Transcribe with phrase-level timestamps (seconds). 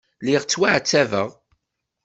[0.23, 1.29] Lliɣ ttwaɛettabeɣ.